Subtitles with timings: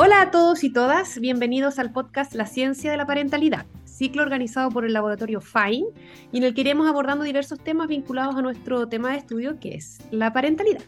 [0.00, 4.70] Hola a todos y todas, bienvenidos al podcast La Ciencia de la Parentalidad, ciclo organizado
[4.70, 5.88] por el laboratorio FINE
[6.30, 9.74] y en el que iremos abordando diversos temas vinculados a nuestro tema de estudio que
[9.74, 10.82] es la parentalidad.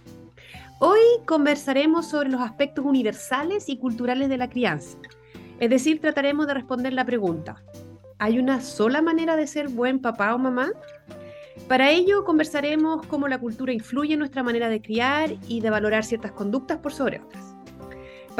[0.79, 4.97] Hoy conversaremos sobre los aspectos universales y culturales de la crianza,
[5.59, 7.65] es decir, trataremos de responder la pregunta,
[8.21, 10.71] ¿hay una sola manera de ser buen papá o mamá?
[11.67, 16.05] Para ello conversaremos cómo la cultura influye en nuestra manera de criar y de valorar
[16.05, 17.50] ciertas conductas por sobre otras.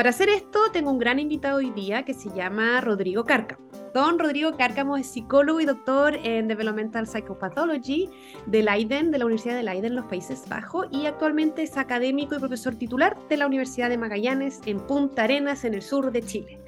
[0.01, 3.61] Para hacer esto tengo un gran invitado hoy día que se llama Rodrigo Cárcamo.
[3.93, 8.09] Don Rodrigo Cárcamo es psicólogo y doctor en Developmental Psychopathology
[8.47, 12.35] de Leiden, de la Universidad de Leiden en los Países Bajos, y actualmente es académico
[12.35, 16.23] y profesor titular de la Universidad de Magallanes en Punta Arenas, en el sur de
[16.23, 16.59] Chile.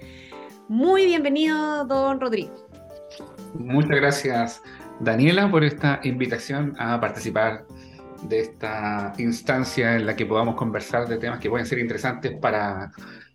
[0.69, 2.53] Muy bienvenido, don Rodrigo.
[3.55, 4.63] Muchas gracias,
[5.01, 7.65] Daniela, por esta invitación a participar
[8.23, 12.93] de esta instancia en la que podamos conversar de temas que pueden ser interesantes para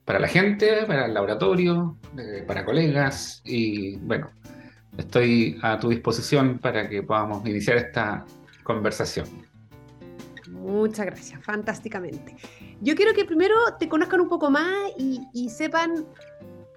[0.08, 4.30] para la gente, para el laboratorio, eh, para colegas y bueno,
[4.98, 8.26] estoy a tu disposición para que podamos iniciar esta
[8.64, 9.28] conversación.
[10.50, 12.38] Muchas gracias, fantásticamente.
[12.80, 16.06] Yo quiero que primero te conozcan un poco más y, sepan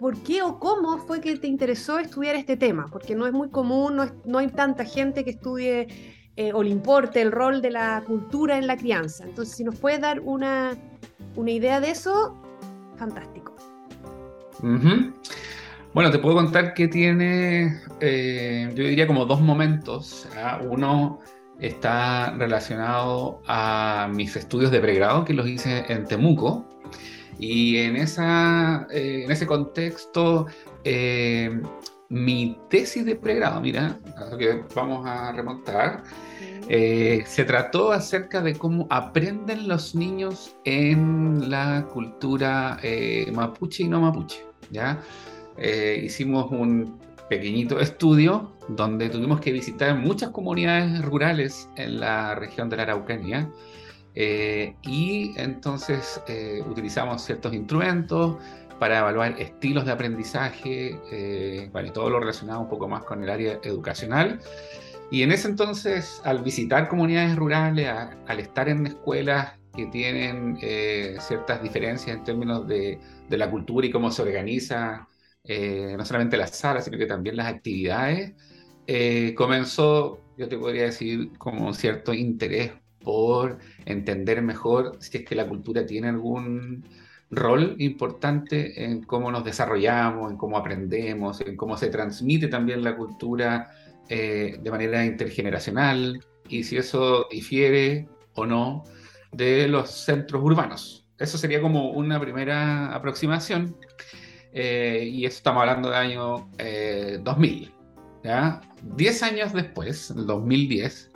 [0.00, 3.48] por qué o cómo fue que te interesó estudiar este tema, porque no es muy
[3.50, 5.86] común, no, no hay tanta gente que estudie
[6.36, 9.25] eh, o le importe el rol de la cultura en la crianza.
[9.25, 10.77] Entonces, si nos puedes dar una,
[11.36, 12.36] una idea de eso,
[12.97, 13.55] fantástico.
[15.92, 20.28] Bueno, te puedo contar que tiene, eh, yo diría como dos momentos.
[20.69, 21.19] Uno
[21.58, 26.67] está relacionado a mis estudios de pregrado que los hice en Temuco.
[27.39, 30.47] Y en, esa, eh, en ese contexto,
[32.11, 33.98] mi tesis de pregrado, mira,
[34.36, 36.03] que vamos a remontar,
[36.69, 43.89] eh, se trató acerca de cómo aprenden los niños en la cultura eh, mapuche y
[43.89, 44.44] no mapuche.
[44.70, 45.00] ¿ya?
[45.56, 52.68] Eh, hicimos un pequeñito estudio donde tuvimos que visitar muchas comunidades rurales en la región
[52.68, 53.48] de la Araucanía.
[54.14, 56.20] y entonces
[56.68, 58.36] utilizamos ciertos instrumentos
[58.80, 63.61] para evaluar estilos de aprendizaje, vale, todo lo relacionado un poco más con el área
[63.63, 64.41] educacional.
[65.11, 67.89] Y en ese entonces, al visitar comunidades rurales,
[68.27, 72.98] al estar en escuelas que tienen eh, ciertas diferencias en términos de,
[73.29, 75.08] de, la cultura y cómo se organiza,
[75.45, 78.35] eh, no solamente las salas, sino que también las actividades,
[78.86, 85.24] eh, comenzó, yo te podría decir, como un cierto interés por entender mejor si es
[85.24, 86.85] que la cultura tiene algún
[87.30, 92.96] rol importante en cómo nos desarrollamos, en cómo aprendemos, en cómo se transmite también la
[92.96, 93.70] cultura
[94.08, 98.85] eh, de manera intergeneracional y si eso difiere o no
[99.33, 101.07] de los centros urbanos.
[101.19, 103.77] Eso sería como una primera aproximación.
[104.52, 106.48] Eh, y eso estamos hablando del año
[107.23, 107.63] 2000.
[107.64, 107.70] Eh,
[108.24, 108.61] ¿ya?
[108.96, 111.11] Diez años después, en 2010,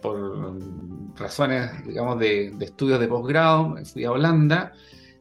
[0.00, 0.58] por
[1.16, 4.72] razones, digamos, de, de estudios de posgrado, fui a Holanda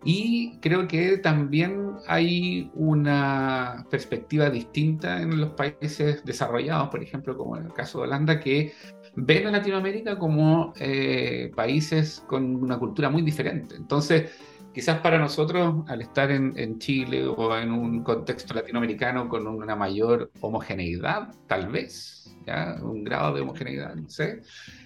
[0.03, 7.57] y creo que también hay una perspectiva distinta en los países desarrollados, por ejemplo, como
[7.57, 8.73] en el caso de Holanda, que
[9.15, 13.75] ven a Latinoamérica como eh, países con una cultura muy diferente.
[13.75, 14.31] Entonces,
[14.73, 20.31] quizás para nosotros, al estar en, Chile o en un contexto latinoamericano con una mayor
[20.41, 22.37] homogeneidad, tal vez,
[22.81, 24.41] un grado de homogeneidad, no sé,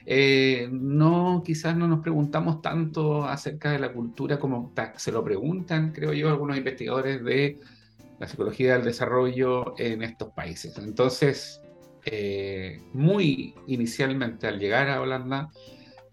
[0.05, 5.91] eh, no, quizás no nos preguntamos tanto acerca de la cultura como se lo preguntan,
[5.91, 7.59] creo yo, algunos investigadores de
[8.19, 10.77] la psicología del desarrollo en estos países.
[10.77, 11.61] Entonces,
[12.05, 15.49] eh, muy inicialmente al llegar a Holanda,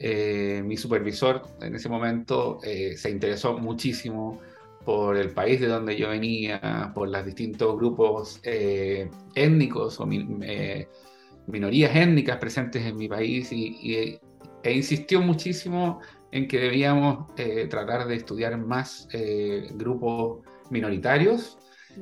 [0.00, 4.40] eh, mi supervisor en ese momento se interesó muchísimo
[4.84, 10.06] por el país de donde yo venía, por los distintos grupos étnicos o
[11.46, 14.18] minorías étnicas presentes en mi país y,
[14.62, 16.00] e insistió muchísimo
[16.32, 21.56] en que debíamos eh, tratar de estudiar más eh, grupos minoritarios.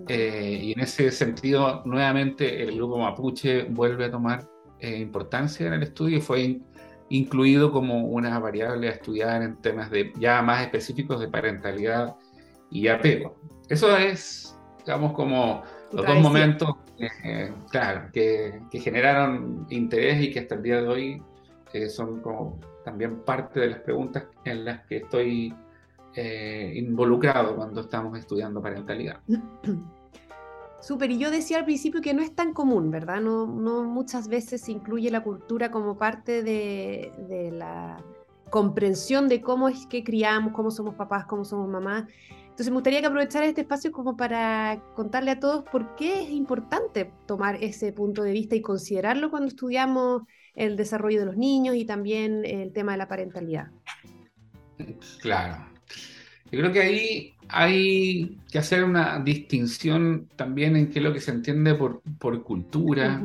[0.06, 4.46] Eh, y en ese sentido nuevamente el grupo mapuche vuelve a tomar
[4.80, 6.18] importancia en el estudio.
[6.18, 6.60] Y fue
[7.10, 12.16] incluido como una variable a estudiar en temas de ya más específicos de parentalidad
[12.70, 13.36] y apego.
[13.68, 15.62] Eso es, digamos, como
[15.92, 21.22] los dos momentos eh, claro, que, generaron interés y que hasta el día de hoy
[21.72, 25.54] eh, son como también parte de las preguntas en las que estoy
[26.14, 29.20] eh, involucrado cuando estamos estudiando parentalidad.
[30.80, 33.20] Súper, y yo decía al principio que no es tan común, ¿verdad?
[33.20, 38.02] No, muchas veces se incluye la cultura como parte de, de la
[38.50, 42.04] comprensión de cómo es que criamos, cómo somos papás, cómo somos mamás.
[42.58, 46.30] Entonces me gustaría que aprovechar este espacio como para contarle a todos por qué es
[46.30, 50.22] importante tomar ese punto de vista y considerarlo cuando estudiamos
[50.54, 53.70] el desarrollo de los niños y también el tema de la parentalidad.
[55.20, 55.67] Claro.
[56.50, 61.20] Yo creo que ahí hay que hacer una distinción también en qué es lo que
[61.20, 63.22] se entiende por, por cultura,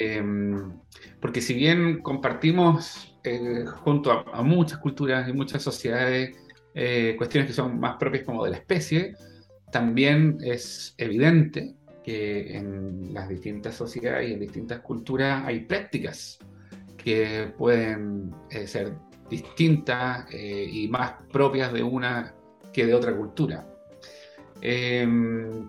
[0.00, 0.72] em,
[1.20, 6.36] porque si bien compartimos eh, junto a, muchas culturas y muchas sociedades
[6.74, 9.14] eh, cuestiones que son más propias como de la especie,
[9.70, 11.74] también es evidente
[12.04, 16.38] que en las distintas sociedades y en distintas culturas hay prácticas
[16.96, 18.94] que pueden eh, ser
[19.32, 22.34] distintas eh, y más propias de una
[22.72, 23.66] que de otra cultura.
[24.60, 25.68] Em,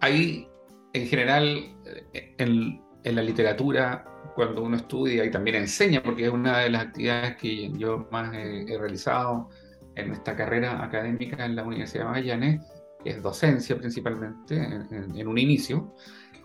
[0.00, 0.48] hay,
[0.92, 1.76] en general,
[2.12, 7.36] en, la literatura, cuando uno estudia y también enseña, porque es una de las actividades
[7.36, 9.48] que yo más he, realizado
[9.94, 12.66] en esta carrera académica en la Universidad de Magallanes,
[13.04, 15.94] es docencia principalmente, en un inicio,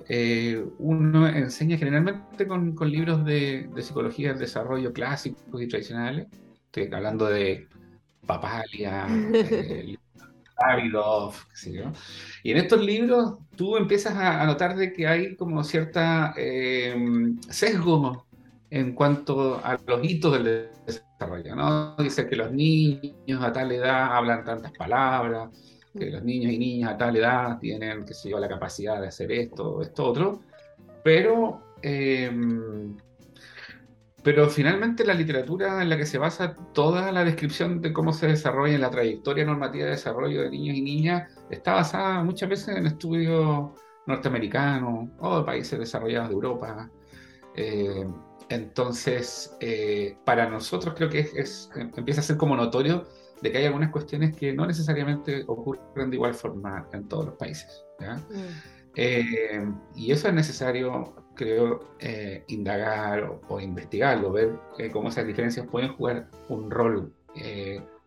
[0.10, 6.28] eh, uno enseña generalmente con, libros de, psicología del desarrollo clásicos y tradicionales.
[6.66, 7.68] Estoy hablando de
[8.26, 9.96] Papalia, eh,
[10.60, 11.92] Davidov, qué sé yo.
[12.44, 16.96] Y en estos libros tú empiezas a, notar de que hay como cierta eh,
[17.50, 18.26] sesgo
[18.70, 21.96] en cuanto a los hitos del desarrollo, ¿no?
[21.98, 25.50] Dice que los niños a tal edad hablan tantas palabras,
[25.98, 29.08] que los niños y niñas a tal edad tienen, qué sé yo, la capacidad de
[29.08, 30.42] hacer esto, esto, otro,
[31.04, 32.96] pero, em,
[34.24, 38.28] pero finalmente la literatura en la que se basa toda la descripción de cómo se
[38.28, 42.88] desarrolla la trayectoria normativa de desarrollo de niños y niñas está basada muchas veces en
[42.88, 43.72] estudios
[44.08, 46.90] norteamericanos o de países desarrollados de Europa.
[47.56, 48.08] Eh,
[48.50, 53.06] entonces, eh, para nosotros creo que es, empieza a ser como notorio
[53.44, 57.36] de que hay algunas cuestiones que no necesariamente ocurren de igual forma en todos los
[57.36, 57.84] países.
[58.00, 58.42] Mm.
[58.96, 65.68] Eh, y eso es necesario, creo, eh, indagar o, investigarlo, ver eh, cómo esas diferencias
[65.68, 67.14] pueden jugar un rol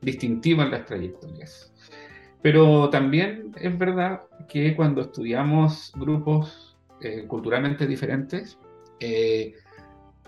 [0.01, 1.71] distintivo en las trayectorias.
[2.41, 6.79] Pero también es verdad que cuando estudiamos grupos
[7.29, 8.57] culturalmente diferentes,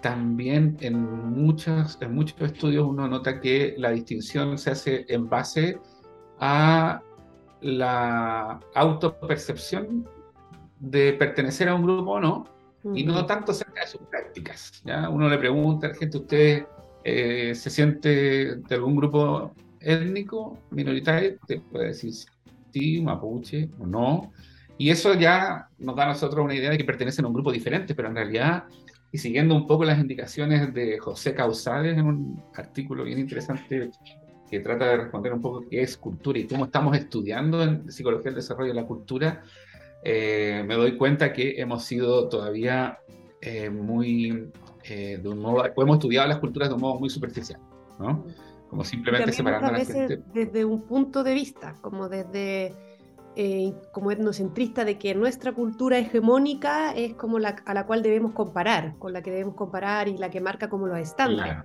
[0.00, 1.00] también en,
[1.32, 5.78] muchos, en muchos estudios uno nota que la distinción se hace en base
[6.38, 7.02] a
[7.60, 10.08] la autopercepción
[10.80, 12.58] de pertenecer a un grupo o no,
[12.94, 14.82] y no tanto acerca de sus prácticas.
[14.84, 15.08] ¿ya?
[15.08, 16.66] Uno le pregunta a la gente, ¿usted
[17.04, 21.36] eh, se siente de algún grupo étnico, minoritario?
[21.40, 22.12] Usted puede decir
[22.72, 24.32] sí, mapuche o no.
[24.76, 27.50] Y eso ya nos da a nosotros una idea de que pertenecen a un grupo
[27.50, 28.64] diferente, pero en realidad
[29.10, 33.90] y siguiendo un poco las indicaciones de José Causales en un artículo bien interesante
[34.50, 38.26] que trata de responder un poco qué es cultura y cómo estamos estudiando en psicología
[38.26, 39.42] del desarrollo de la cultura,
[40.02, 42.98] eh, me doy cuenta que hemos sido todavía
[43.40, 44.50] eh, muy,
[44.84, 47.60] eh, de un modo, hemos estudiado las culturas de un modo muy superficial,
[47.98, 48.24] ¿no?
[48.68, 50.22] Como simplemente separando a la gente.
[50.32, 52.74] Desde un punto de vista, como desde
[53.36, 58.32] eh, como etnocentrista de que nuestra cultura hegemónica es como la a la cual debemos
[58.32, 61.64] comparar, con la que debemos comparar y la que marca como los estándares.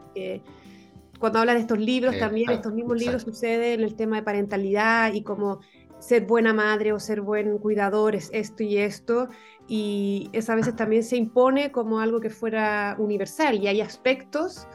[1.20, 5.14] cuando habla de estos libros, también estos mismos libros sucede en el tema de parentalidad
[5.14, 5.62] y como
[6.04, 9.30] ser buena madre o ser buen cuidador es esto y esto,
[9.68, 14.68] y esa a veces también se impone como algo que fuera universal, y hay aspectos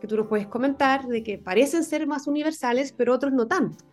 [0.00, 3.84] que tú nos puedes comentar de que parecen ser más universales, pero otros no tanto.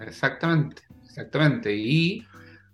[0.00, 1.74] Exactamente, exactamente.
[1.74, 2.24] Y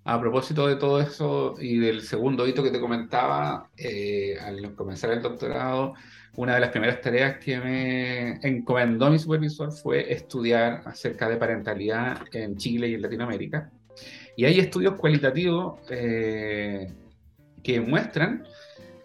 [0.05, 5.11] a propósito de todo eso y del segundo hito que te comentaba, eh, al comenzar
[5.11, 5.95] el doctorado,
[6.37, 12.19] una de las primeras tareas que me encomendó mi supervisor fue estudiar acerca de parentalidad
[12.33, 13.71] en Chile y en Latinoamérica.
[14.37, 16.93] Y hay estudios cualitativos eh,
[17.63, 18.45] que muestran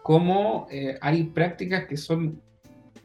[0.02, 2.42] cómo eh, hay prácticas que son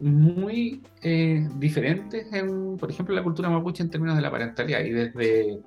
[0.00, 4.90] muy eh, diferentes, en, por ejemplo, la cultura mapuche en términos de la parentalidad y
[4.90, 5.60] desde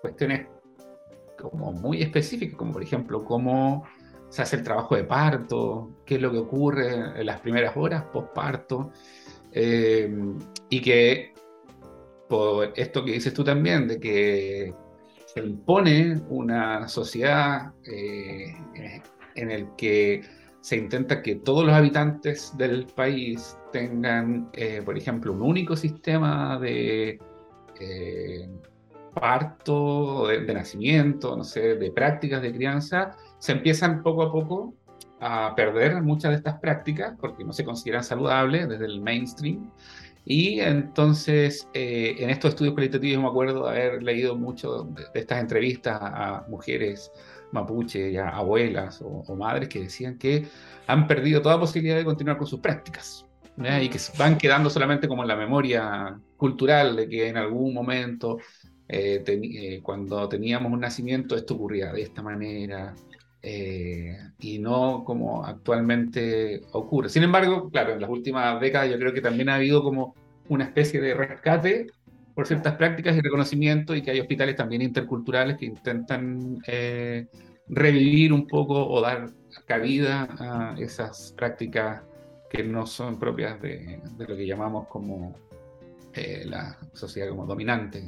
[0.00, 0.46] cuestiones
[1.38, 3.84] como muy específicas, como por ejemplo cómo
[4.28, 8.04] se hace el trabajo de parto, qué es lo que ocurre en las primeras horas
[8.12, 8.92] postparto,
[9.52, 10.10] eh,
[10.68, 11.32] y que
[12.28, 14.74] por esto que dices tú también, de que
[15.26, 18.54] se impone una sociedad eh,
[19.34, 20.22] en el que
[20.60, 26.58] se intenta que todos los habitantes del país tengan, eh, por ejemplo, un único sistema
[26.58, 27.18] de
[27.80, 28.48] eh,
[29.14, 34.74] parto, de, nacimiento, no sé, de prácticas de crianza, se empiezan poco a poco
[35.20, 39.70] a perder muchas de estas prácticas porque no se consideran saludables desde el mainstream.
[40.24, 45.40] Y entonces, eh, en estos estudios cualitativos me acuerdo de haber leído mucho de, estas
[45.40, 47.10] entrevistas a, mujeres
[47.52, 50.46] mapuche, abuelas o, madres que decían que
[50.86, 53.24] han perdido toda posibilidad de continuar con sus prácticas
[53.80, 58.38] y que van quedando solamente como en la memoria cultural de que en algún momento,
[58.88, 62.94] eh, eh, cuando teníamos un nacimiento, esto ocurría de esta manera,
[63.42, 67.08] eh, y no como actualmente ocurre.
[67.08, 70.14] Sin embargo, claro, en las últimas décadas yo creo que también ha habido como
[70.48, 71.88] una especie de rescate
[72.38, 77.26] por ciertas prácticas y reconocimiento y que hay hospitales también interculturales que intentan eh,
[77.66, 79.28] revivir un poco o dar
[79.66, 82.04] cabida a esas prácticas
[82.48, 85.34] que no son propias de, lo que llamamos como
[86.12, 88.04] eh, la sociedad como dominante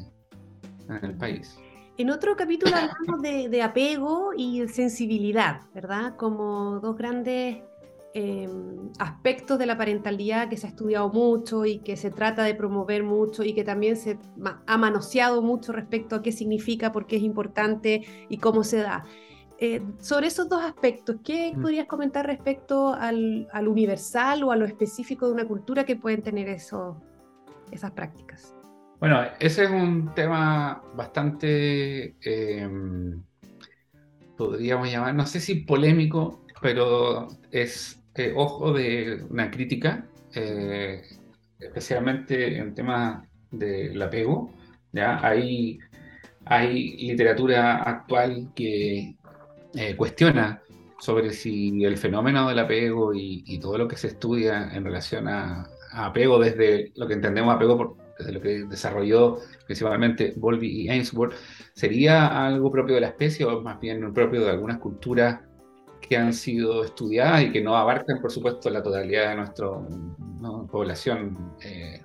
[0.89, 1.59] en el país.
[1.99, 6.15] En otro capítulo hablamos de, apego y sensibilidad, ¿verdad?
[6.15, 7.65] Como dos grandes
[8.15, 12.55] em, aspectos de la parentalidad que se ha estudiado mucho y que se trata de
[12.55, 14.19] promover mucho y que también se
[14.67, 19.05] ha manoseado mucho respecto a qué significa, por qué es importante y cómo se da.
[19.63, 21.61] Eh, sobre esos dos aspectos, ¿qué mm.
[21.61, 26.49] podrías comentar respecto al, universal o a lo específico de una cultura que pueden tener
[26.49, 26.99] eso,
[27.71, 28.55] esas prácticas?
[29.01, 33.23] Bueno, ese es un tema bastante, em,
[34.39, 41.03] podríamos llamar, no sé si polémico, pero es eh, ojo de una crítica, eh,
[41.59, 44.53] especialmente en temas del apego.
[44.93, 45.25] ¿ya?
[45.25, 45.79] Hay,
[46.45, 49.17] hay literatura actual que
[49.75, 50.63] eh, cuestiona
[50.99, 55.67] sobre si el fenómeno del apego y, todo lo que se estudia en relación a,
[55.93, 60.89] a apego desde lo que entendemos apego por, desde lo que desarrolló principalmente Bowlby y
[60.89, 61.35] Ainsworth,
[61.73, 65.41] ¿sería algo propio de la especie o más bien propio de algunas culturas
[66.11, 69.69] que han sido estudiadas y que no abarcan, por supuesto, la totalidad de nuestra
[70.69, 72.03] población eh,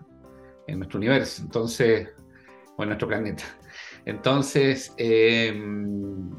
[0.67, 2.09] en nuestro universo, entonces,
[2.77, 3.43] o en nuestro planeta?
[4.05, 6.29] Entonces, em,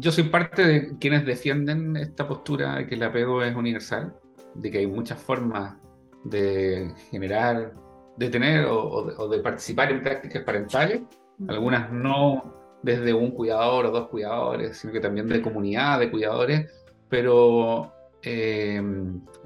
[0.00, 4.12] yo soy parte de quienes defienden esta postura de que el apego es universal,
[4.56, 5.76] de que hay muchas formas
[6.24, 7.74] de generar
[8.16, 11.02] de tener o, de, participar en prácticas parentales,
[11.46, 16.72] algunas no desde un cuidador o dos cuidadores, sino que también de comunidad de cuidadores,
[17.08, 17.92] pero
[18.22, 18.82] eh,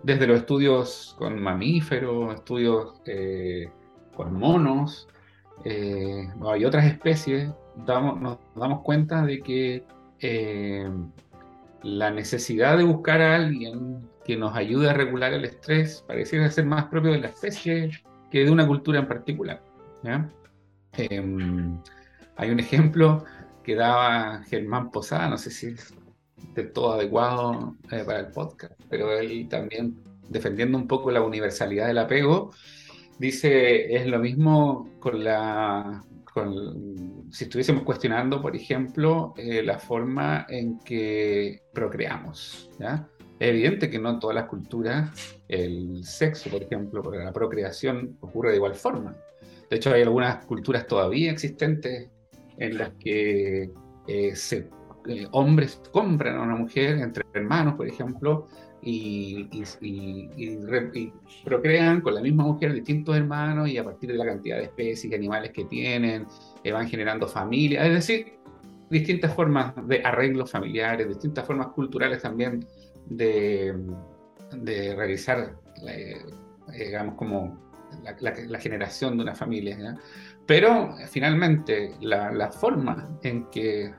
[0.03, 3.71] desde los estudios con mamíferos, estudios eh,
[4.15, 5.09] con monos
[5.65, 7.51] eh, y otras especies,
[7.87, 9.85] nos damos cuenta de que
[11.83, 16.67] la necesidad de buscar a alguien que nos ayude a regular el estrés pareciera ser
[16.67, 17.91] más propio de la especie
[18.31, 19.62] que de una cultura en particular.
[20.93, 21.79] Em,
[22.37, 23.25] hay un ejemplo
[23.62, 25.95] que daba Germán Posada, no sé si es
[26.55, 29.97] de todo adecuado eh, para el podcast, pero él también
[30.29, 32.53] defendiendo un poco la universalidad del apego,
[33.19, 36.05] dice, es lo mismo con la...
[36.33, 42.71] Con, si estuviésemos cuestionando, por ejemplo, eh, la forma en que procreamos.
[42.79, 43.07] ¿ya?
[43.39, 45.11] Es evidente que no en todas las culturas
[45.47, 49.15] el sexo, por ejemplo, la procreación ocurre de igual forma.
[49.69, 52.09] De hecho, hay algunas culturas todavía existentes
[52.59, 53.71] en las que
[54.09, 54.35] eh,
[55.09, 58.49] eh, hombres compran a una mujer entre hermanos, por ejemplo,
[58.82, 59.49] y,
[61.44, 65.12] procrean con la misma mujer distintos hermanos y a partir de la cantidad de especies
[65.12, 66.26] y animales que tienen,
[66.64, 67.87] eh, van generando familias.
[67.87, 68.38] Es decir,
[68.90, 72.66] distintas formas de arreglos familiares, distintas formas culturales también
[73.06, 73.75] de,
[74.97, 75.56] realizar,
[75.87, 76.18] eh,
[76.73, 77.59] digamos, como
[78.21, 79.99] la, generación de una familia.
[80.47, 83.93] Pero finalmente la, forma en que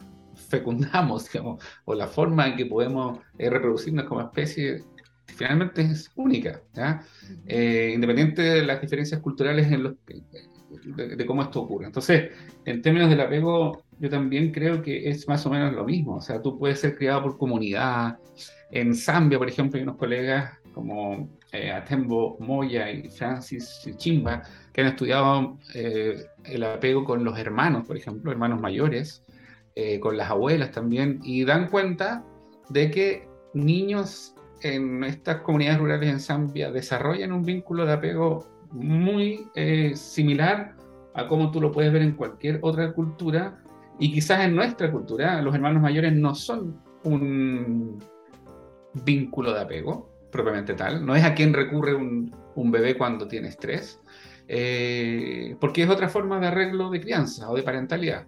[0.49, 4.83] fecundamos, digamos, o la forma en que podemos eh, reproducirnos como especie,
[5.25, 6.61] finalmente es única,
[7.47, 9.93] eh, independiente de las diferencias culturales en los
[10.85, 11.85] de, de, cómo esto ocurre.
[11.85, 12.31] Entonces,
[12.65, 16.15] en términos del apego, yo también creo que es más o menos lo mismo.
[16.15, 18.17] O sea, tú puedes ser criado por comunidad,
[18.71, 21.71] en Zambia, por ejemplo, hay unos colegas como eh,
[22.39, 24.41] Moya y Francis Chimba
[24.73, 29.23] que han estudiado eh, el apego con los hermanos, por ejemplo, hermanos mayores,
[29.75, 32.23] eh, con las abuelas también, y dan cuenta
[32.69, 39.45] de que niños en estas comunidades rurales en Zambia desarrollan un vínculo de apego muy
[39.95, 40.75] similar
[41.13, 43.61] a como tú lo puedes ver en cualquier otra cultura,
[43.99, 47.99] y quizás en nuestra cultura los hermanos mayores no son un
[48.93, 51.05] vínculo de apego, propiamente tal.
[51.05, 52.31] No es a quien recurre un,
[52.71, 54.01] bebé cuando tiene estrés,
[54.47, 58.27] eh, porque es otra forma de arreglo de crianza o de parentalidad.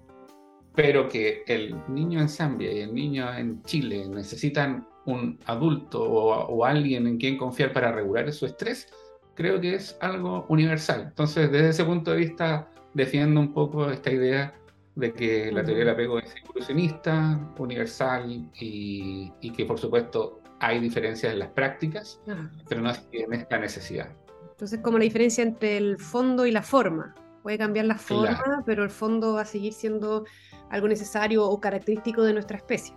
[0.73, 6.65] Pero que el niño en Zambia y el niño en Chile necesitan un adulto o,
[6.65, 8.87] alguien en quien confiar para regular su estrés,
[9.35, 11.05] creo que es algo universal.
[11.09, 14.53] Entonces, desde ese punto de vista, defiendo un poco esta idea
[14.95, 21.33] de que la teoría del apego es evolucionista, universal y, que por supuesto hay diferencias
[21.33, 22.21] en las prácticas,
[22.67, 24.09] pero no en esta necesidad.
[24.51, 27.13] Entonces, como la diferencia entre el fondo y la forma.
[27.43, 30.25] Puede cambiar la forma, pero el fondo va a seguir siendo
[30.71, 32.95] algo necesario o característico de nuestra especie.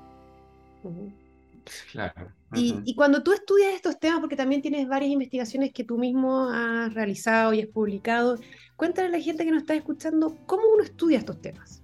[1.92, 2.32] Claro.
[2.54, 6.48] y, y, cuando tú estudias estos temas, porque también tienes varias investigaciones que tú mismo
[6.48, 8.38] has realizado y has publicado,
[8.76, 11.82] cuéntale a la gente que nos está escuchando cómo uno estudia estos temas.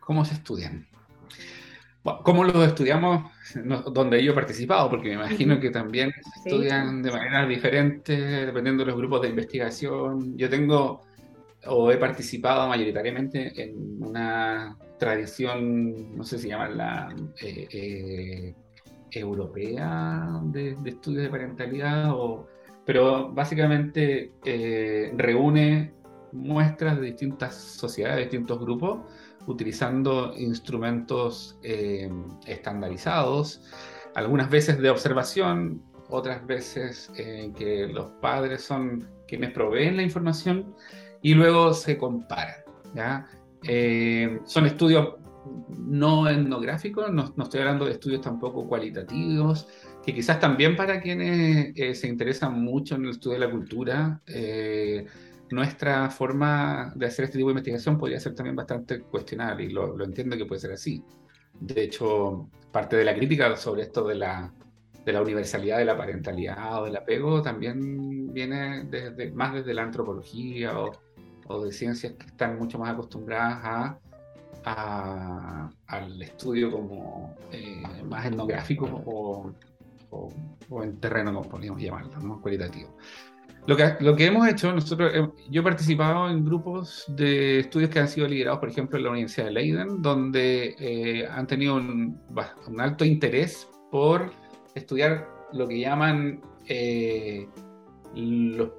[0.00, 0.88] ¿Cómo se estudian?
[2.02, 3.30] ¿Cómo los estudiamos
[3.92, 4.90] donde yo he participado?
[4.90, 8.16] Porque me imagino que también se estudian de manera diferente
[8.46, 10.36] dependiendo de los grupos de investigación.
[10.36, 11.02] Yo tengo
[11.66, 18.54] o he participado mayoritariamente en una tradición, no sé si llama la eh, eh,
[19.10, 22.48] europea de, estudios de parentalidad, o,
[22.84, 25.92] pero básicamente eh, reúne
[26.32, 29.00] muestras de distintas sociedades, de distintos grupos,
[29.46, 31.58] utilizando instrumentos
[32.46, 33.62] estandarizados,
[34.14, 40.74] algunas veces de observación, otras veces que los padres son quienes proveen la información
[41.22, 42.56] y luego se comparan.
[42.94, 43.26] ¿ya?
[43.62, 45.14] Eh, son estudios
[45.68, 49.66] no etnográficos, no, no, estoy hablando de estudios tampoco cualitativos,
[50.04, 54.20] que quizás también para quienes eh, se interesan mucho en el estudio de la cultura,
[54.26, 55.06] eh,
[55.52, 59.96] nuestra forma de hacer este tipo de investigación podría ser también bastante cuestionable y lo,
[59.96, 61.04] lo, entiendo que puede ser así.
[61.60, 64.52] De hecho, parte de la crítica sobre esto de la,
[65.04, 69.82] de la universalidad de la parentalidad o del apego también viene desde, más desde la
[69.82, 70.92] antropología o,
[71.48, 73.98] o de ciencias que están mucho más acostumbradas a,
[75.86, 79.52] al estudio como eh, más etnográfico o,
[80.10, 82.40] o, en terreno, como podríamos llamarlo, ¿no?
[82.40, 82.96] cualitativo.
[83.66, 87.90] Lo que, lo que hemos hecho, nosotros, eh, yo he participado en grupos de estudios
[87.90, 91.76] que han sido liderados, por ejemplo, en la Universidad de Leiden, donde eh, han tenido
[91.76, 92.20] un,
[92.66, 94.32] un, alto interés por
[94.74, 96.40] estudiar lo que llaman
[98.14, 98.70] los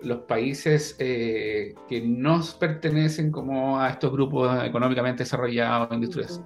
[0.00, 5.88] los países eh, que no pertenecen como a estos grupos económicamente desarrollados,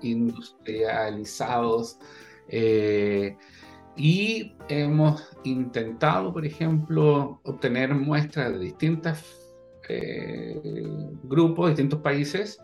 [0.02, 1.98] industrializados.
[3.96, 9.40] Y hemos intentado, por ejemplo, obtener muestras de distintos
[9.88, 10.86] eh,
[11.24, 12.60] grupos, distintos países,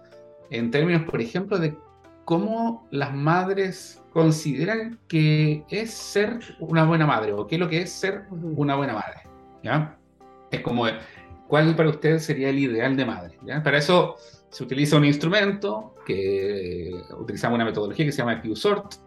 [0.50, 1.76] en términos, por ejemplo, de
[2.24, 7.82] cómo las madres consideran que es ser una buena madre o qué es lo que
[7.82, 9.22] es ser una buena madre.
[9.62, 9.98] ¿ya?
[10.50, 10.86] Es como,
[11.48, 13.38] ¿cuál para usted sería el ideal de madre?
[13.62, 14.16] Para eso
[14.48, 19.05] se utiliza un instrumento que utilizamos una metodología que se llama QSORT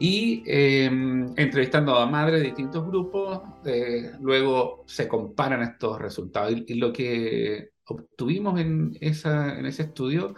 [0.00, 6.54] y em, entrevistando a madres de distintos grupos, eh, luego se comparan estos resultados.
[6.66, 10.34] Y, lo que obtuvimos en, ese estudio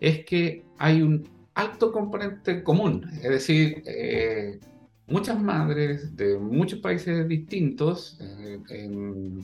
[0.00, 4.58] es que hay un alto componente común, es decir, eh,
[5.06, 8.58] muchas madres de muchos países distintos, eh,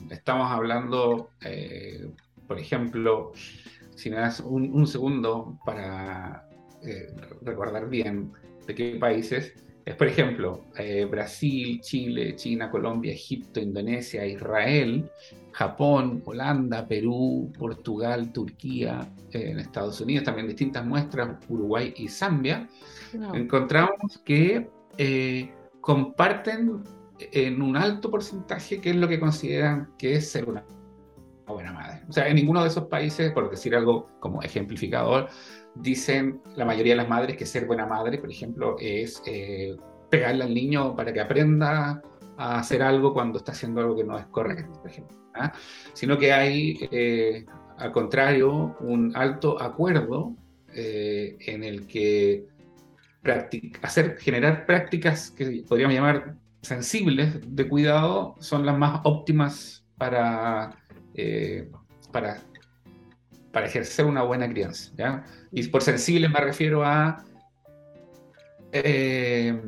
[0.09, 1.29] estamos hablando,
[2.47, 3.31] por ejemplo,
[3.95, 6.47] si me das un, segundo para
[7.43, 8.31] recordar bien
[8.67, 10.65] de qué países, es por ejemplo
[11.09, 15.09] Brasil, Chile, China, Colombia, Egipto, Indonesia, Israel,
[15.51, 22.67] Japón, Holanda, Perú, Portugal, Turquía, en Estados Unidos, también distintas muestras, Uruguay y Zambia,
[23.33, 26.83] encontramos que eh, comparten
[27.19, 30.63] en un alto porcentaje qué es lo que consideran que es ser una
[31.45, 32.01] buena madre.
[32.07, 35.27] O sea, en ninguno de esos países, por decir algo como ejemplificador,
[35.75, 39.75] dicen la mayoría de las madres que ser buena madre, por ejemplo, es eh,
[40.09, 42.01] pegarle al niño para que aprenda
[42.37, 45.17] a hacer algo cuando está haciendo algo que no es correcto, por ejemplo.
[45.35, 45.51] ¿ah?
[45.93, 47.45] Sino que hay, eh,
[47.77, 50.35] al contrario, un alto acuerdo
[50.73, 52.45] en el que
[54.19, 60.75] generar prácticas que podríamos llamar sensibles de cuidado son las más óptimas para,
[61.13, 61.69] eh,
[62.11, 62.41] para,
[63.51, 64.91] para ejercer una buena crianza.
[64.97, 65.23] ¿ya?
[65.51, 67.23] Y por sensibles me refiero a
[68.71, 69.59] eh,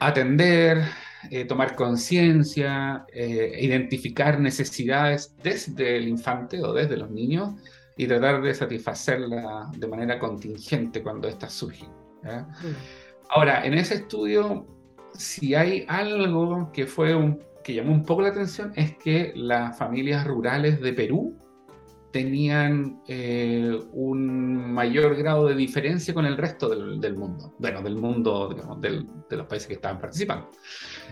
[0.00, 0.84] atender,
[1.30, 7.54] eh, tomar conciencia, identificar necesidades desde el infante o desde los niños
[7.96, 11.88] y tratar de satisfacerla de manera contingente cuando éstas surgen.
[13.30, 14.66] Ahora, en ese estudio,
[15.14, 19.76] si hay algo que fue un, que llamó un poco la atención, es que las
[19.76, 21.36] familias rurales de Perú
[22.16, 28.48] tenían eh, un mayor grado de diferencia con el resto del, mundo, bueno, del mundo,
[28.54, 30.50] digamos, de los países que estaban participando.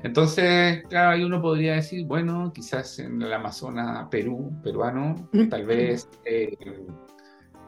[0.02, 6.08] Entonces, claro, ahí uno podría decir, bueno, quizás en el Amazonas, Perú, peruano, tal vez
[6.24, 6.56] eh,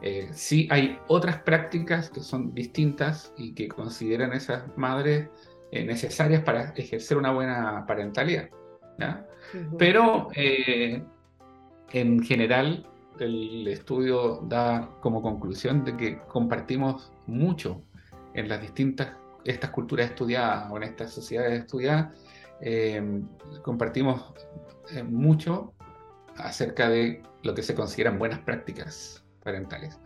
[0.01, 5.29] eh, sí hay otras prácticas que son distintas y que consideran esas madres
[5.71, 8.49] necesarias para ejercer una buena parentalidad.
[9.77, 10.31] Pero
[11.93, 12.87] en general
[13.21, 17.83] el estudio da como conclusión de que compartimos mucho
[18.35, 19.13] en las distintas,
[19.45, 22.09] estas culturas estudiadas o en estas sociedades estudiadas,
[22.61, 23.23] eh,
[23.63, 24.33] compartimos
[24.95, 25.73] eh, mucho
[26.37, 29.99] acerca de lo que se consideran buenas prácticas parentales.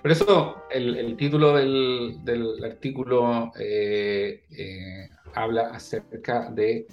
[0.00, 6.86] Por eso el, título del, artículo eh, habla acerca de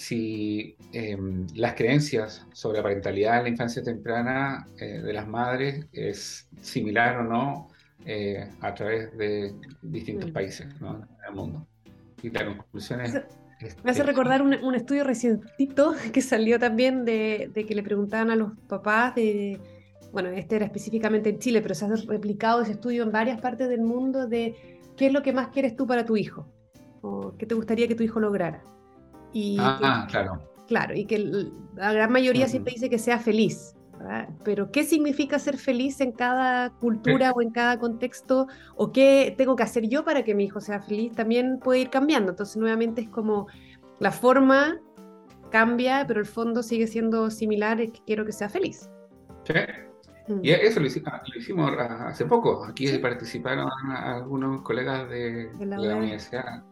[0.00, 5.86] si em, las creencias sobre la parentalidad en la infancia temprana eh, de las madres
[5.92, 7.68] es similar o no
[8.06, 10.32] eh, a través de distintos mm.
[10.32, 10.96] países ¿no?
[10.96, 11.66] en el mundo.
[12.22, 13.12] Y la conclusión es...
[13.84, 18.36] Me hace recordar un, estudio recientito que salió también de, de, que le preguntaban a
[18.36, 19.60] los papás de,
[20.12, 23.68] bueno, este era específicamente en Chile, pero se ha replicado ese estudio en varias partes
[23.68, 24.54] del mundo de
[24.96, 26.50] qué es lo que más quieres tú para tu hijo
[27.02, 28.62] o qué te gustaría que tu hijo lograra.
[29.32, 30.42] Y ah, claro.
[30.66, 33.74] Claro, y que la gran mayoría siempre dice que sea feliz.
[34.44, 38.46] Pero ¿qué significa ser feliz en cada cultura o en cada contexto?
[38.76, 41.12] ¿O qué tengo que hacer yo para que mi hijo sea feliz?
[41.12, 42.30] También puede ir cambiando.
[42.30, 43.48] Entonces, nuevamente es como
[43.98, 44.80] la forma
[45.50, 48.88] cambia, pero el fondo sigue siendo similar, es que quiero que sea feliz.
[49.44, 49.54] Sí.
[50.30, 50.40] Mm.
[50.44, 52.64] Y eso lo hicimos, hace poco.
[52.64, 56.62] Aquí participaron algunos colegas de, la, universidad,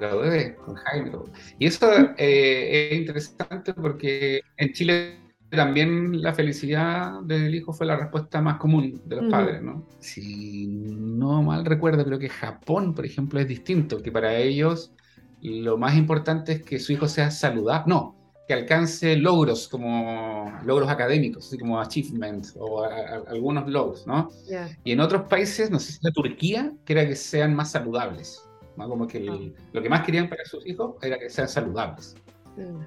[0.00, 1.12] la UDB, con Jaime.
[1.58, 7.96] Y eso eh, es interesante porque en Chile también la felicidad del hijo fue la
[7.96, 9.86] respuesta más común de los padres, ¿no?
[10.00, 14.92] Si no mal recuerdo, creo que Japón, por ejemplo, es distinto, que para ellos
[15.40, 17.84] lo más importante es que su hijo sea saludable.
[17.86, 22.84] No, que alcance logros como logros académicos, así como achievements o
[23.26, 24.30] algunos logros, ¿no?
[24.84, 28.42] Y en otros países, no sé si la Turquía, que era que sean más saludables,
[28.76, 28.88] ¿no?
[28.88, 29.60] Como que ah.
[29.72, 32.14] lo que más querían para sus hijos era que sean saludables.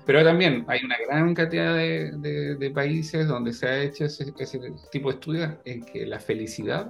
[0.06, 4.60] Pero también hay una gran cantidad de, de, países donde se ha hecho ese, ese,
[4.92, 6.90] tipo de estudios en que la felicidad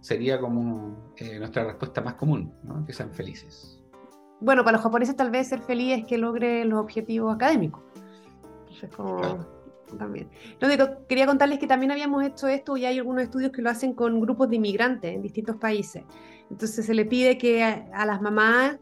[0.00, 2.84] sería como eh, nuestra respuesta más común, ¿no?
[2.84, 3.79] que sean felices.
[4.40, 7.82] Bueno, para los japoneses tal vez ser feliz es que logre los objetivos académicos
[8.88, 9.46] como
[9.98, 10.30] también.
[10.60, 13.70] No, digo, quería contarles que también habíamos hecho esto y hay algunos estudios que lo
[13.70, 16.04] hacen con grupos de inmigrantes en distintos países.
[16.50, 18.78] Entonces se le pide que a, las mamás,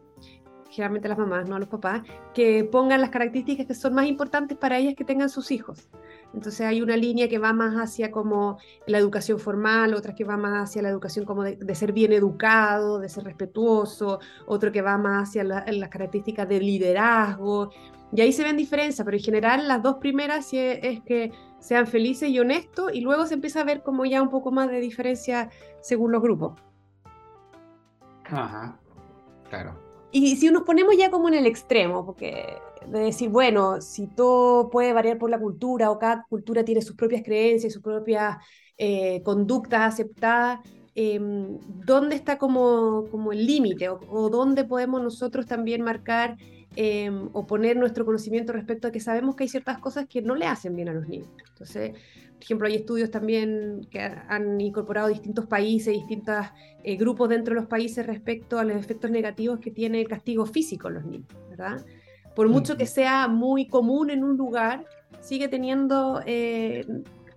[0.70, 2.02] generalmente a las mamás, no a los papás,
[2.34, 5.88] que pongan las características que son más importantes para ellas que tengan sus hijos.
[6.34, 10.36] Entonces hay una línea que va más hacia como la educación formal, otra que va
[10.36, 14.98] más hacia la educación como de, ser bien educado, de ser respetuoso, otro que va
[14.98, 17.70] más hacia las características de liderazgo,
[18.12, 22.30] y ahí se ven diferencias, pero en general las dos primeras es, que sean felices
[22.30, 25.50] y honestos y luego se empieza a ver como ya un poco más de diferencia
[25.80, 26.58] según los grupos.
[28.24, 28.78] Ajá,
[29.48, 29.87] claro.
[30.10, 34.70] Y si nos ponemos ya como en el extremo, porque de decir, bueno, si todo
[34.70, 38.38] puede variar por la cultura o cada cultura tiene sus propias creencias, sus propias
[38.78, 40.60] eh, conductas aceptadas,
[40.94, 46.36] em, ¿dónde está como, como el límite o, o, dónde podemos nosotros también marcar
[46.80, 50.36] Em, o poner nuestro conocimiento respecto a que sabemos que hay ciertas cosas que no
[50.36, 51.28] le hacen bien a los niños.
[51.48, 51.90] Entonces,
[52.34, 56.36] por ejemplo, hay estudios también que han incorporado distintos países, distintos
[56.84, 60.46] eh, grupos dentro de los países respecto a los efectos negativos que tiene el castigo
[60.46, 61.84] físico en los niños, ¿verdad?
[62.36, 64.84] Por mucho que sea muy común en un lugar,
[65.18, 66.86] sigue teniendo eh,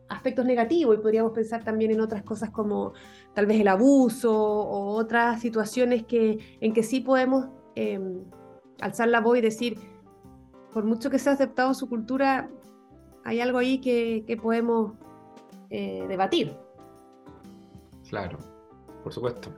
[0.07, 2.93] aspectos negativos y podríamos pensar también en otras cosas como
[3.33, 8.23] tal vez el abuso o otras situaciones que, en que sí podemos em,
[8.81, 9.77] alzar la voz y decir,
[10.73, 12.49] por mucho que sea aceptado su cultura,
[13.23, 14.93] hay algo ahí que, podemos
[15.69, 16.55] eh, debatir.
[18.09, 18.37] Claro,
[19.03, 19.49] por supuesto.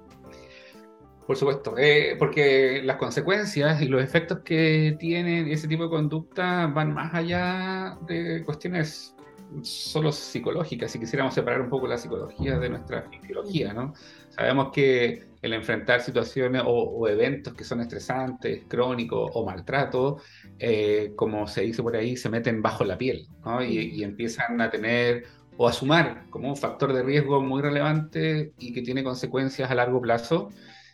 [1.26, 6.68] Por supuesto, eh, porque las consecuencias y los efectos que tienen ese tipo de conducta
[6.68, 9.16] van más allá de cuestiones
[9.62, 13.94] solo psicológicas, si quisiéramos separar un poco la psicología de nuestra fisiología, ¿no?
[14.30, 20.18] Sabemos que el enfrentar situaciones o, eventos que son estresantes, crónicos o maltrato,
[20.58, 23.28] eh, como se dice por ahí, se meten bajo la piel
[23.68, 25.26] y, empiezan a tener
[25.58, 29.76] o a sumar como un factor de riesgo muy relevante y que tiene consecuencias a
[29.76, 30.50] largo plazo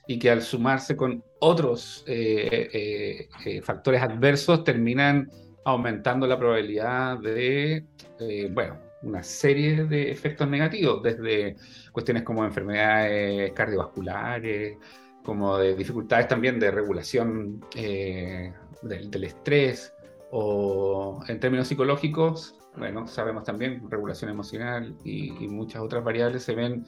[0.08, 5.30] y que al sumarse con otros eh, eh, factores adversos terminan
[5.70, 7.86] aumentando la probabilidad de,
[8.52, 11.56] bueno, una serie de efectos negativos, desde
[11.92, 14.78] cuestiones como enfermedades cardiovasculares,
[15.24, 19.94] como de dificultades también de regulación eh, del, estrés,
[20.32, 26.86] o en términos psicológicos, bueno, sabemos también regulación emocional y, muchas otras variables se ven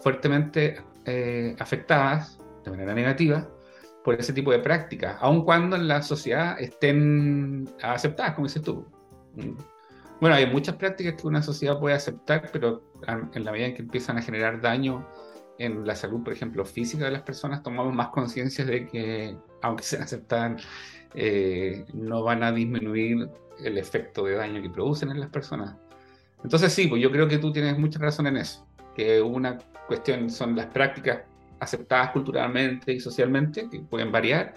[0.00, 3.48] fuertemente eh, afectadas de manera negativa
[4.08, 8.86] por ese tipo de prácticas, aun cuando en la sociedad estén aceptadas, como dices tú.
[10.18, 13.82] Bueno, hay muchas prácticas que una sociedad puede aceptar, pero en la medida en que
[13.82, 15.06] empiezan a generar daño
[15.58, 19.82] en la salud, por ejemplo, física de las personas, tomamos más conciencia de que, aunque
[19.82, 20.66] sean aceptadas,
[21.14, 23.28] eh, no van a disminuir
[23.62, 25.76] el efecto de daño que producen en las personas.
[26.42, 30.30] Entonces sí, pues yo creo que tú tienes mucha razón en eso, que una cuestión
[30.30, 31.27] son las prácticas
[31.60, 34.54] aceptadas culturalmente y socialmente, que pueden variar,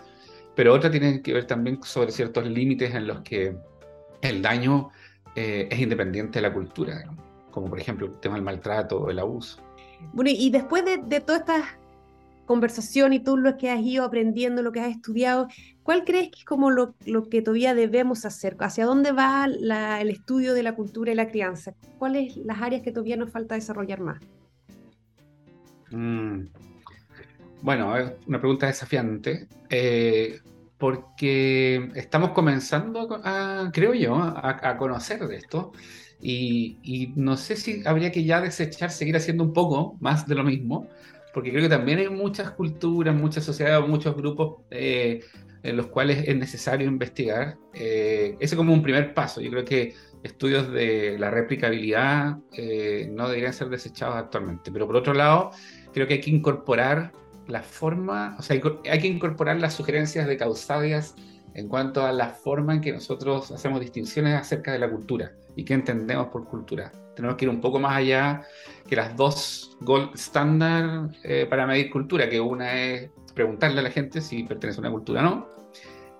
[0.55, 3.55] pero otra tiene que ver también sobre ciertos límites en los que
[4.21, 4.89] el daño
[5.35, 7.03] eh, es independiente de la cultura,
[7.51, 9.61] como por ejemplo el tema del maltrato o el abuso.
[10.13, 11.77] Bueno, y después de, de toda esta
[12.45, 15.47] conversación y todo lo que has ido aprendiendo, lo que has estudiado,
[15.83, 18.57] ¿cuál crees que es como lo, lo que todavía debemos hacer?
[18.59, 21.73] ¿Hacia dónde va el estudio de la cultura y la crianza?
[21.97, 24.19] ¿Cuáles las áreas que todavía nos falta desarrollar más?
[25.91, 26.47] Mm.
[27.61, 29.47] Bueno, es una pregunta desafiante.
[29.69, 30.39] Eh,
[30.81, 35.73] porque estamos comenzando, a, creo yo, a, conocer de esto.
[36.19, 40.43] Y, no sé si habría que ya desechar, seguir haciendo un poco más de lo
[40.43, 40.87] mismo,
[41.35, 45.23] porque creo que también hay muchas culturas, muchas sociedades, muchos grupos eh,
[45.61, 47.57] en los cuales es necesario investigar.
[47.75, 49.39] Eh, ese es como un primer paso.
[49.39, 49.93] Yo creo que
[50.23, 54.71] estudios de la replicabilidad eh, no deberían ser desechados actualmente.
[54.71, 55.51] Pero por otro lado,
[55.93, 57.11] creo que hay que incorporar
[57.51, 58.59] la forma, o sea,
[58.89, 61.15] hay que incorporar las sugerencias de Causadias
[61.53, 65.65] en cuanto a la forma en que nosotros hacemos distinciones acerca de la cultura y
[65.65, 66.91] qué entendemos por cultura.
[67.15, 68.43] Tenemos que ir un poco más allá
[68.87, 70.11] que las dos gold
[71.23, 74.91] eh, para medir cultura, que una es preguntarle a la gente si pertenece a una
[74.91, 75.47] cultura o no,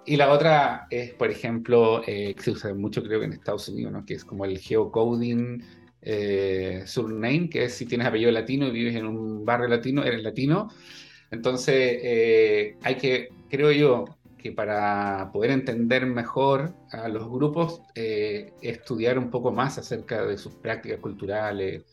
[0.05, 3.69] y la otra es, por ejemplo, eh, que se usa mucho creo que en Estados
[3.69, 4.05] Unidos, ¿no?
[4.05, 5.63] que es como el geocoding
[6.01, 10.23] eh, surname, que es si tienes apellido latino y vives en un barrio latino, eres
[10.23, 10.69] latino,
[11.31, 14.05] entonces, eh, hay que, creo yo,
[14.37, 20.37] que para poder entender mejor a los grupos, eh, estudiar un poco más acerca de
[20.37, 21.85] sus prácticas culturales,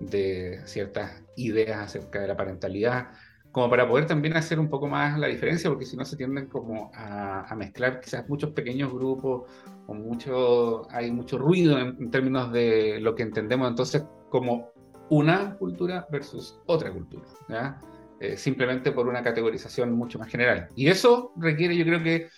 [0.00, 3.08] de ciertas ideas acerca de la parentalidad,
[3.50, 6.46] como para poder también hacer un poco más la diferencia, porque si no se tienden
[6.46, 9.50] como a, mezclar quizás muchos pequeños grupos,
[9.86, 14.70] o mucho, hay mucho ruido en, en términos de lo que entendemos entonces como
[15.08, 17.24] una cultura versus otra cultura.
[17.48, 17.80] ¿ya?
[18.18, 20.68] Eh, simplemente por una categorización mucho más general.
[20.74, 22.28] Y eso requiere, yo creo que,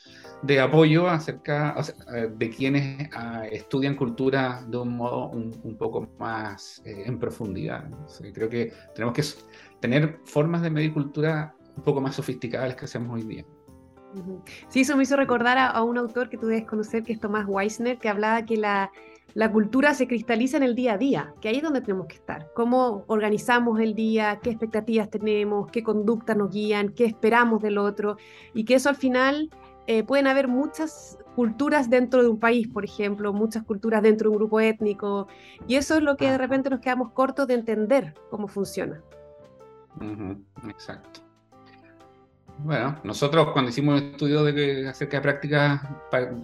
[0.42, 1.76] de apoyo acerca
[2.14, 7.88] eh, de quienes ah, estudian cultura de un modo un, poco más eh, en profundidad.
[8.34, 9.22] creo que tenemos que
[9.80, 13.44] tener formas de medir cultura un poco más sofisticadas que hacemos hoy día.
[14.68, 17.46] Sí, eso me hizo recordar a, un autor que tú debes conocer, que es Tomás
[17.46, 18.90] Weisner, que hablaba que la,
[19.34, 22.16] la cultura se cristaliza en el día a día, que ahí es donde tenemos que
[22.16, 22.50] estar.
[22.54, 28.16] Cómo organizamos el día, qué expectativas tenemos, qué conductas nos guían, qué esperamos del otro,
[28.54, 29.50] y que eso al final
[29.86, 34.36] eh, pueden haber muchas culturas dentro de un país, por ejemplo, muchas culturas dentro de
[34.36, 35.28] un grupo étnico,
[35.66, 39.02] y eso es lo que de repente nos quedamos cortos de entender cómo funciona.
[40.68, 41.27] exacto.
[42.60, 45.80] Bueno, nosotros cuando hicimos un estudio de, acerca de prácticas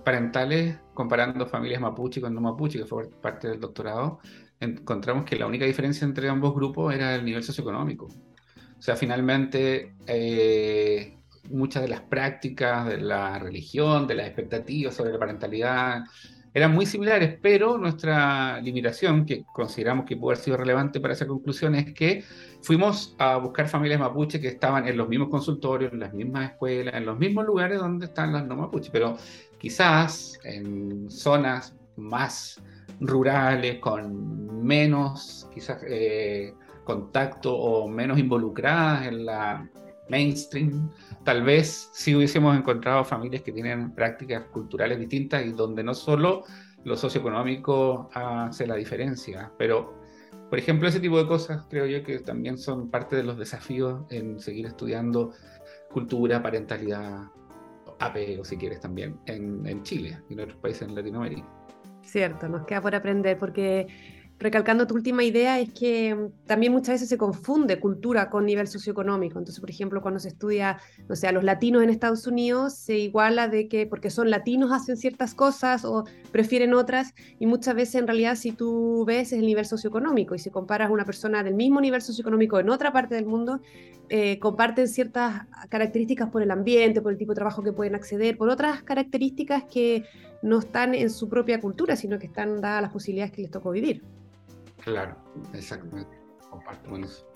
[0.04, 4.20] parentales, comparando familias mapuche con no mapuche, que fue parte del doctorado,
[4.60, 8.06] encontramos que la única diferencia entre ambos grupos era el nivel socioeconómico.
[8.06, 11.18] O sea, finalmente, eh,
[11.50, 16.04] muchas de las prácticas de la religión, de las expectativas sobre la parentalidad,
[16.54, 21.26] eran muy similares, pero nuestra limitación, que consideramos que puede haber sido relevante para esa
[21.26, 22.22] conclusión, es que
[22.62, 26.94] fuimos a buscar familias mapuche que estaban en los mismos consultorios, en las mismas escuelas,
[26.94, 29.16] en los mismos lugares donde están las no mapuche, pero
[29.58, 32.62] quizás en zonas más
[33.00, 39.68] rurales, con menos quizás eh, contacto o menos involucradas en la
[40.08, 40.90] mainstream,
[41.24, 46.44] tal vez si hubiésemos encontrado familias que tienen prácticas culturales distintas y donde no solo
[46.84, 49.94] lo socioeconómico hace la diferencia, pero
[50.50, 54.02] por ejemplo ese tipo de cosas creo yo que también son parte de los desafíos
[54.10, 55.32] en seguir estudiando
[55.90, 57.24] cultura, parentalidad,
[57.98, 61.48] apego si quieres también, en, en Chile y en otros países en Latinoamérica.
[62.02, 63.86] Cierto, nos queda por aprender porque
[64.44, 68.68] recalcando tu última idea, es que mm, también muchas veces se confunde cultura con nivel
[68.68, 69.38] socioeconómico.
[69.38, 70.78] Entonces, por ejemplo, cuando se estudia,
[71.08, 74.98] o sea, los latinos en Estados Unidos, se iguala de que porque son latinos hacen
[74.98, 79.46] ciertas cosas o prefieren otras, y muchas veces en realidad si tú ves es el
[79.46, 83.14] nivel socioeconómico, y si comparas a una persona del mismo nivel socioeconómico en otra parte
[83.14, 83.60] del mundo,
[84.10, 88.36] eh, comparten ciertas características por el ambiente, por el tipo de trabajo que pueden acceder,
[88.36, 90.04] por otras características que
[90.42, 93.70] no están en su propia cultura, sino que están dadas las posibilidades que les tocó
[93.70, 94.02] vivir.
[94.84, 95.16] Claro,
[95.54, 96.16] exactamente.
[96.50, 97.26] Comparto con eso.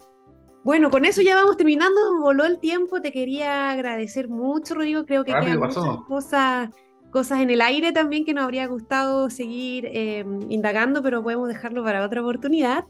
[0.64, 2.20] Bueno, con eso ya vamos terminando.
[2.20, 3.00] Voló el tiempo.
[3.00, 5.06] Te quería agradecer mucho, Rodrigo.
[5.06, 6.70] Creo que quedan muchas cosas,
[7.10, 11.82] cosas en el aire también que nos habría gustado seguir eh, indagando, pero podemos dejarlo
[11.82, 12.84] para otra oportunidad.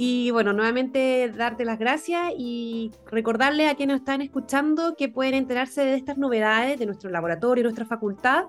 [0.00, 5.34] Y bueno, nuevamente darte las gracias y recordarle a quienes nos están escuchando que pueden
[5.34, 8.44] enterarse de estas novedades de nuestro laboratorio, nuestra facultad,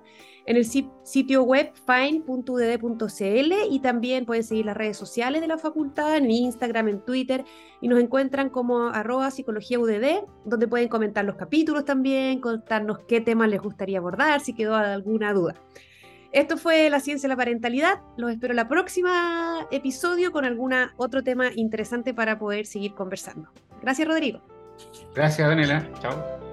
[0.45, 6.17] en el sitio web fine.udd.cl y también pueden seguir las redes sociales de la facultad
[6.17, 7.43] en Instagram, en Twitter
[7.81, 13.21] y nos encuentran como arroba psicología UDD, donde pueden comentar los capítulos también, contarnos qué
[13.21, 15.55] temas les gustaría abordar, si quedó alguna duda.
[16.31, 18.01] Esto fue La Ciencia de la Parentalidad.
[18.17, 19.09] Los espero en el próximo
[19.71, 23.49] episodio con algún otro tema interesante para poder seguir conversando.
[23.81, 24.41] Gracias, Rodrigo.
[25.15, 25.89] Gracias, Daniela.
[26.01, 26.48] Chao.